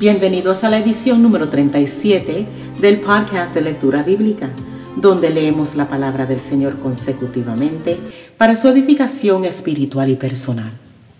Bienvenidos 0.00 0.64
a 0.64 0.70
la 0.70 0.78
edición 0.78 1.22
número 1.22 1.48
37 1.48 2.46
del 2.80 2.98
podcast 2.98 3.54
de 3.54 3.60
lectura 3.60 4.02
bíblica, 4.02 4.50
donde 4.96 5.30
leemos 5.30 5.76
la 5.76 5.88
palabra 5.88 6.26
del 6.26 6.40
Señor 6.40 6.80
consecutivamente 6.80 7.96
para 8.36 8.56
su 8.56 8.66
edificación 8.66 9.44
espiritual 9.44 10.10
y 10.10 10.16
personal. 10.16 10.72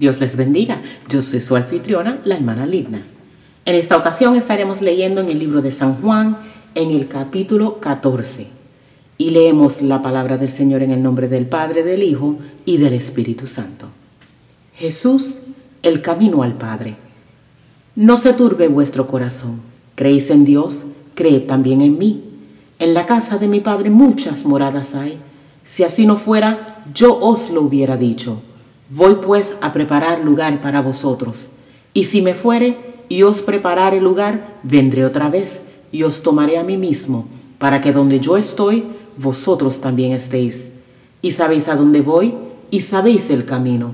Dios 0.00 0.18
les 0.18 0.34
bendiga. 0.34 0.80
Yo 1.08 1.22
soy 1.22 1.40
su 1.40 1.54
anfitriona, 1.54 2.18
la 2.24 2.34
hermana 2.34 2.66
Lidna. 2.66 3.04
En 3.64 3.76
esta 3.76 3.96
ocasión 3.96 4.34
estaremos 4.34 4.82
leyendo 4.82 5.20
en 5.20 5.28
el 5.28 5.38
libro 5.38 5.62
de 5.62 5.70
San 5.70 5.94
Juan, 6.02 6.36
en 6.74 6.90
el 6.90 7.06
capítulo 7.06 7.78
14, 7.78 8.48
y 9.16 9.30
leemos 9.30 9.80
la 9.80 10.02
palabra 10.02 10.38
del 10.38 10.48
Señor 10.48 10.82
en 10.82 10.90
el 10.90 11.04
nombre 11.04 11.28
del 11.28 11.46
Padre, 11.46 11.84
del 11.84 12.02
Hijo 12.02 12.38
y 12.64 12.78
del 12.78 12.94
Espíritu 12.94 13.46
Santo. 13.46 13.86
Jesús, 14.74 15.38
el 15.84 16.02
camino 16.02 16.42
al 16.42 16.54
Padre. 16.54 17.05
No 17.96 18.18
se 18.18 18.34
turbe 18.34 18.68
vuestro 18.68 19.06
corazón. 19.06 19.60
Creéis 19.94 20.28
en 20.28 20.44
Dios, 20.44 20.84
creed 21.14 21.44
también 21.46 21.80
en 21.80 21.96
mí. 21.96 22.24
En 22.78 22.92
la 22.92 23.06
casa 23.06 23.38
de 23.38 23.48
mi 23.48 23.60
Padre 23.60 23.88
muchas 23.88 24.44
moradas 24.44 24.94
hay. 24.94 25.18
Si 25.64 25.82
así 25.82 26.06
no 26.06 26.16
fuera, 26.16 26.84
yo 26.92 27.18
os 27.18 27.48
lo 27.48 27.62
hubiera 27.62 27.96
dicho. 27.96 28.42
Voy 28.90 29.14
pues 29.22 29.56
a 29.62 29.72
preparar 29.72 30.20
lugar 30.20 30.60
para 30.60 30.82
vosotros. 30.82 31.46
Y 31.94 32.04
si 32.04 32.20
me 32.20 32.34
fuere 32.34 32.76
y 33.08 33.22
os 33.22 33.40
preparare 33.40 33.98
lugar, 33.98 34.58
vendré 34.62 35.06
otra 35.06 35.30
vez 35.30 35.62
y 35.90 36.02
os 36.02 36.22
tomaré 36.22 36.58
a 36.58 36.64
mí 36.64 36.76
mismo, 36.76 37.26
para 37.56 37.80
que 37.80 37.92
donde 37.92 38.20
yo 38.20 38.36
estoy, 38.36 38.84
vosotros 39.16 39.80
también 39.80 40.12
estéis. 40.12 40.68
Y 41.22 41.30
sabéis 41.30 41.66
a 41.68 41.76
dónde 41.76 42.02
voy 42.02 42.34
y 42.70 42.82
sabéis 42.82 43.30
el 43.30 43.46
camino. 43.46 43.92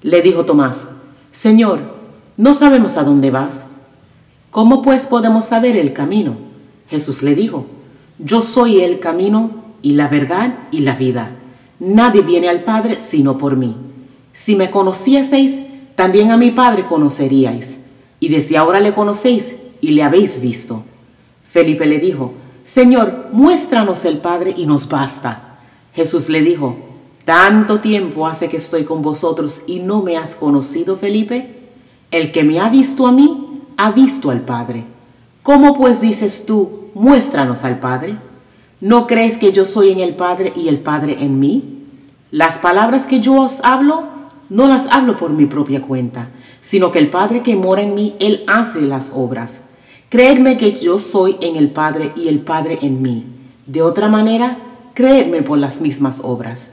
Le 0.00 0.22
dijo 0.22 0.46
Tomás, 0.46 0.86
Señor, 1.30 1.93
no 2.36 2.54
sabemos 2.54 2.96
a 2.96 3.04
dónde 3.04 3.30
vas. 3.30 3.64
¿Cómo 4.50 4.82
pues 4.82 5.06
podemos 5.06 5.44
saber 5.44 5.76
el 5.76 5.92
camino? 5.92 6.36
Jesús 6.88 7.22
le 7.22 7.34
dijo, 7.34 7.66
yo 8.18 8.42
soy 8.42 8.80
el 8.80 9.00
camino 9.00 9.50
y 9.82 9.92
la 9.92 10.08
verdad 10.08 10.54
y 10.70 10.80
la 10.80 10.94
vida. 10.94 11.30
Nadie 11.80 12.22
viene 12.22 12.48
al 12.48 12.64
Padre 12.64 12.98
sino 12.98 13.38
por 13.38 13.56
mí. 13.56 13.76
Si 14.32 14.56
me 14.56 14.70
conocieseis, 14.70 15.60
también 15.94 16.30
a 16.30 16.36
mi 16.36 16.50
Padre 16.50 16.84
conoceríais. 16.86 17.78
Y 18.20 18.28
desde 18.28 18.56
ahora 18.56 18.80
le 18.80 18.94
conocéis 18.94 19.54
y 19.80 19.90
le 19.90 20.02
habéis 20.02 20.40
visto. 20.40 20.82
Felipe 21.48 21.86
le 21.86 21.98
dijo, 21.98 22.32
Señor, 22.64 23.28
muéstranos 23.32 24.04
el 24.04 24.18
Padre 24.18 24.54
y 24.56 24.66
nos 24.66 24.88
basta. 24.88 25.58
Jesús 25.92 26.28
le 26.28 26.42
dijo, 26.42 26.76
¿tanto 27.24 27.80
tiempo 27.80 28.26
hace 28.26 28.48
que 28.48 28.56
estoy 28.56 28.84
con 28.84 29.02
vosotros 29.02 29.62
y 29.66 29.80
no 29.80 30.02
me 30.02 30.16
has 30.16 30.34
conocido, 30.34 30.96
Felipe? 30.96 31.63
El 32.10 32.32
que 32.32 32.44
me 32.44 32.60
ha 32.60 32.68
visto 32.68 33.06
a 33.06 33.12
mí, 33.12 33.60
ha 33.76 33.90
visto 33.90 34.30
al 34.30 34.40
Padre. 34.40 34.84
¿Cómo 35.42 35.76
pues 35.76 36.00
dices 36.00 36.46
tú, 36.46 36.88
muéstranos 36.94 37.64
al 37.64 37.80
Padre? 37.80 38.16
¿No 38.80 39.06
crees 39.06 39.36
que 39.38 39.52
yo 39.52 39.64
soy 39.64 39.90
en 39.90 40.00
el 40.00 40.14
Padre 40.14 40.52
y 40.56 40.68
el 40.68 40.78
Padre 40.78 41.16
en 41.20 41.38
mí? 41.40 41.82
Las 42.30 42.58
palabras 42.58 43.06
que 43.06 43.20
yo 43.20 43.40
os 43.40 43.60
hablo, 43.62 44.04
no 44.48 44.66
las 44.66 44.86
hablo 44.88 45.16
por 45.16 45.30
mi 45.32 45.46
propia 45.46 45.82
cuenta, 45.82 46.28
sino 46.60 46.92
que 46.92 46.98
el 46.98 47.10
Padre 47.10 47.42
que 47.42 47.56
mora 47.56 47.82
en 47.82 47.94
mí, 47.94 48.14
Él 48.20 48.44
hace 48.46 48.80
las 48.82 49.12
obras. 49.14 49.60
Creedme 50.08 50.56
que 50.56 50.72
yo 50.72 50.98
soy 50.98 51.36
en 51.40 51.56
el 51.56 51.70
Padre 51.70 52.12
y 52.16 52.28
el 52.28 52.40
Padre 52.40 52.78
en 52.82 53.02
mí. 53.02 53.24
De 53.66 53.82
otra 53.82 54.08
manera, 54.08 54.58
creedme 54.94 55.42
por 55.42 55.58
las 55.58 55.80
mismas 55.80 56.20
obras. 56.22 56.70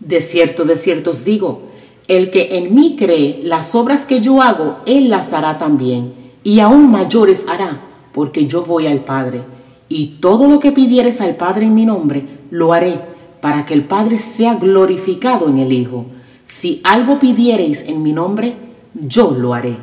De 0.00 0.20
cierto, 0.20 0.64
de 0.64 0.76
cierto 0.76 1.10
os 1.10 1.24
digo, 1.24 1.62
el 2.08 2.30
que 2.30 2.56
en 2.56 2.74
mí 2.74 2.96
cree, 2.98 3.40
las 3.44 3.74
obras 3.74 4.06
que 4.06 4.20
yo 4.22 4.40
hago, 4.40 4.78
él 4.86 5.10
las 5.10 5.34
hará 5.34 5.58
también, 5.58 6.14
y 6.42 6.60
aún 6.60 6.90
mayores 6.90 7.46
hará, 7.46 7.82
porque 8.12 8.46
yo 8.46 8.64
voy 8.64 8.86
al 8.86 9.04
Padre. 9.04 9.42
Y 9.90 10.16
todo 10.20 10.48
lo 10.48 10.58
que 10.58 10.72
pidieres 10.72 11.20
al 11.20 11.36
Padre 11.36 11.66
en 11.66 11.74
mi 11.74 11.84
nombre, 11.84 12.24
lo 12.50 12.72
haré, 12.72 12.98
para 13.42 13.66
que 13.66 13.74
el 13.74 13.84
Padre 13.84 14.20
sea 14.20 14.54
glorificado 14.54 15.48
en 15.48 15.58
el 15.58 15.70
Hijo. 15.70 16.06
Si 16.46 16.80
algo 16.82 17.18
pidiereis 17.20 17.82
en 17.82 18.02
mi 18.02 18.14
nombre, 18.14 18.54
yo 18.94 19.32
lo 19.32 19.52
haré. 19.52 19.76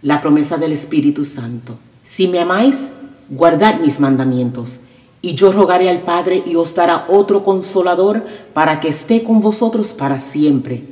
La 0.00 0.22
promesa 0.22 0.56
del 0.56 0.72
Espíritu 0.72 1.26
Santo. 1.26 1.76
Si 2.04 2.26
me 2.26 2.40
amáis, 2.40 2.88
guardad 3.28 3.80
mis 3.80 4.00
mandamientos. 4.00 4.78
Y 5.20 5.34
yo 5.34 5.52
rogaré 5.52 5.90
al 5.90 6.00
Padre 6.00 6.42
y 6.44 6.56
os 6.56 6.74
dará 6.74 7.04
otro 7.08 7.44
consolador 7.44 8.24
para 8.54 8.80
que 8.80 8.88
esté 8.88 9.22
con 9.22 9.40
vosotros 9.40 9.92
para 9.92 10.18
siempre 10.18 10.91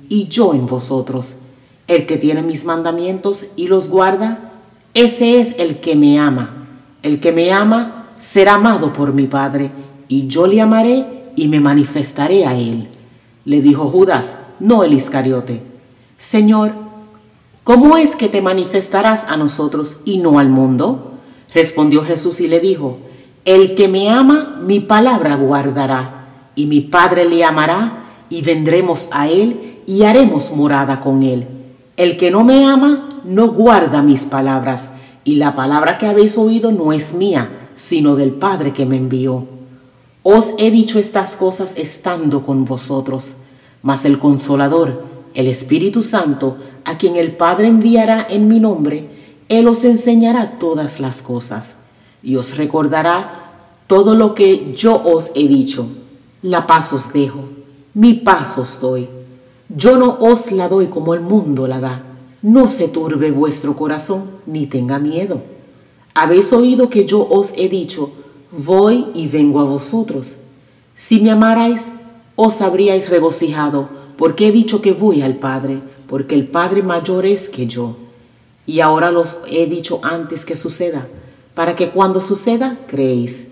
y 0.11 0.27
yo 0.27 0.53
en 0.53 0.67
vosotros. 0.67 1.35
El 1.87 2.05
que 2.05 2.17
tiene 2.17 2.41
mis 2.41 2.65
mandamientos 2.65 3.45
y 3.55 3.67
los 3.67 3.87
guarda, 3.87 4.51
ese 4.93 5.39
es 5.39 5.55
el 5.57 5.79
que 5.79 5.95
me 5.95 6.19
ama. 6.19 6.67
El 7.01 7.21
que 7.21 7.31
me 7.31 7.53
ama 7.53 8.09
será 8.19 8.55
amado 8.55 8.91
por 8.91 9.13
mi 9.13 9.27
Padre, 9.27 9.71
y 10.09 10.27
yo 10.27 10.47
le 10.47 10.59
amaré 10.59 11.31
y 11.37 11.47
me 11.47 11.61
manifestaré 11.61 12.45
a 12.45 12.57
él. 12.57 12.89
Le 13.45 13.61
dijo 13.61 13.89
Judas, 13.89 14.37
no 14.59 14.83
el 14.83 14.91
Iscariote. 14.91 15.63
Señor, 16.17 16.73
¿cómo 17.63 17.95
es 17.95 18.17
que 18.17 18.27
te 18.27 18.41
manifestarás 18.41 19.23
a 19.23 19.37
nosotros 19.37 19.95
y 20.03 20.17
no 20.17 20.39
al 20.39 20.49
mundo? 20.49 21.13
Respondió 21.53 22.03
Jesús 22.03 22.41
y 22.41 22.49
le 22.49 22.59
dijo, 22.59 22.97
El 23.45 23.75
que 23.75 23.87
me 23.87 24.09
ama, 24.09 24.59
mi 24.61 24.81
palabra 24.81 25.37
guardará, 25.37 26.27
y 26.53 26.65
mi 26.65 26.81
Padre 26.81 27.29
le 27.29 27.45
amará, 27.45 27.99
y 28.29 28.41
vendremos 28.41 29.07
a 29.13 29.29
él 29.29 29.70
y 29.87 30.03
haremos 30.03 30.51
morada 30.51 31.01
con 31.01 31.23
él. 31.23 31.47
El 31.97 32.17
que 32.17 32.31
no 32.31 32.43
me 32.43 32.65
ama 32.65 33.21
no 33.23 33.49
guarda 33.49 34.01
mis 34.01 34.23
palabras, 34.23 34.89
y 35.23 35.35
la 35.35 35.55
palabra 35.55 35.97
que 35.97 36.07
habéis 36.07 36.37
oído 36.37 36.71
no 36.71 36.93
es 36.93 37.13
mía, 37.13 37.49
sino 37.75 38.15
del 38.15 38.31
Padre 38.31 38.73
que 38.73 38.85
me 38.85 38.97
envió. 38.97 39.45
Os 40.23 40.53
he 40.57 40.71
dicho 40.71 40.99
estas 40.99 41.35
cosas 41.35 41.73
estando 41.75 42.43
con 42.43 42.65
vosotros, 42.65 43.33
mas 43.81 44.05
el 44.05 44.19
consolador, 44.19 45.01
el 45.33 45.47
Espíritu 45.47 46.03
Santo, 46.03 46.57
a 46.85 46.97
quien 46.97 47.15
el 47.15 47.35
Padre 47.35 47.67
enviará 47.67 48.25
en 48.29 48.47
mi 48.47 48.59
nombre, 48.59 49.09
Él 49.49 49.67
os 49.67 49.83
enseñará 49.83 50.57
todas 50.59 50.99
las 50.99 51.21
cosas, 51.21 51.75
y 52.23 52.35
os 52.35 52.57
recordará 52.57 53.51
todo 53.87 54.15
lo 54.15 54.33
que 54.33 54.73
yo 54.75 55.01
os 55.03 55.31
he 55.35 55.47
dicho. 55.47 55.87
La 56.41 56.65
paz 56.65 56.93
os 56.93 57.13
dejo, 57.13 57.49
mi 57.93 58.13
paz 58.13 58.57
os 58.57 58.79
doy 58.79 59.07
yo 59.75 59.97
no 59.97 60.17
os 60.19 60.51
la 60.51 60.67
doy 60.67 60.87
como 60.87 61.13
el 61.13 61.21
mundo 61.21 61.67
la 61.67 61.79
da. 61.79 62.03
No 62.41 62.67
se 62.67 62.87
turbe 62.87 63.31
vuestro 63.31 63.75
corazón, 63.75 64.23
ni 64.45 64.65
tenga 64.65 64.99
miedo. 64.99 65.41
Habéis 66.13 66.51
oído 66.51 66.89
que 66.89 67.05
yo 67.05 67.25
os 67.29 67.53
he 67.55 67.69
dicho, 67.69 68.11
voy 68.51 69.07
y 69.13 69.27
vengo 69.27 69.59
a 69.61 69.63
vosotros. 69.63 70.35
Si 70.95 71.21
me 71.21 71.31
amarais, 71.31 71.83
os 72.35 72.61
habríais 72.61 73.09
regocijado, 73.09 73.87
porque 74.17 74.47
he 74.47 74.51
dicho 74.51 74.81
que 74.81 74.91
voy 74.91 75.21
al 75.21 75.35
Padre, 75.35 75.79
porque 76.07 76.35
el 76.35 76.47
Padre 76.47 76.83
mayor 76.83 77.25
es 77.25 77.47
que 77.47 77.67
yo. 77.67 77.95
Y 78.65 78.81
ahora 78.81 79.11
los 79.11 79.37
he 79.49 79.67
dicho 79.67 79.99
antes 80.03 80.43
que 80.43 80.55
suceda, 80.55 81.07
para 81.53 81.75
que 81.75 81.89
cuando 81.89 82.19
suceda 82.19 82.77
creéis. 82.87 83.47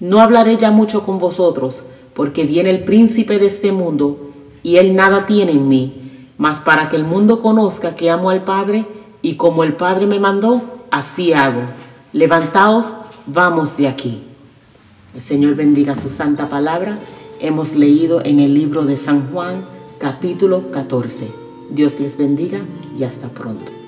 No 0.00 0.20
hablaré 0.20 0.56
ya 0.56 0.70
mucho 0.70 1.04
con 1.04 1.18
vosotros, 1.18 1.84
porque 2.12 2.44
viene 2.44 2.70
el 2.70 2.84
príncipe 2.84 3.38
de 3.38 3.46
este 3.46 3.72
mundo, 3.72 4.31
y 4.62 4.76
él 4.76 4.94
nada 4.94 5.26
tiene 5.26 5.52
en 5.52 5.68
mí, 5.68 6.28
mas 6.38 6.60
para 6.60 6.88
que 6.88 6.96
el 6.96 7.04
mundo 7.04 7.40
conozca 7.40 7.96
que 7.96 8.10
amo 8.10 8.30
al 8.30 8.44
Padre 8.44 8.86
y 9.22 9.36
como 9.36 9.64
el 9.64 9.74
Padre 9.74 10.06
me 10.06 10.18
mandó, 10.18 10.62
así 10.90 11.32
hago. 11.32 11.62
Levantaos, 12.12 12.92
vamos 13.26 13.76
de 13.76 13.88
aquí. 13.88 14.22
El 15.14 15.20
Señor 15.20 15.54
bendiga 15.54 15.94
su 15.94 16.08
santa 16.08 16.48
palabra. 16.48 16.98
Hemos 17.40 17.74
leído 17.74 18.24
en 18.24 18.40
el 18.40 18.54
libro 18.54 18.84
de 18.84 18.96
San 18.96 19.30
Juan, 19.32 19.64
capítulo 19.98 20.70
14. 20.70 21.28
Dios 21.70 21.98
les 22.00 22.16
bendiga 22.16 22.60
y 22.98 23.04
hasta 23.04 23.28
pronto. 23.28 23.81